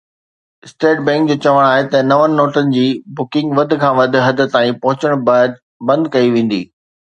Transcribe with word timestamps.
state 0.67 0.97
bank 1.09 1.23
جو 1.31 1.35
چوڻ 1.43 1.59
آهي 1.73 1.83
ته 1.91 1.97
نون 2.13 2.29
نوٽن 2.39 2.65
جي 2.77 2.87
بکنگ 3.21 3.47
وڌ 3.61 3.71
کان 3.85 3.93
وڌ 4.01 4.13
حد 4.25 4.39
تائين 4.57 4.75
پهچڻ 4.89 5.11
بعد 5.31 5.49
بند 5.93 6.03
ڪئي 6.17 6.27
ويندي 6.35 6.61